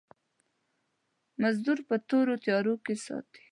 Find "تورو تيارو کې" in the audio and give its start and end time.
2.07-2.93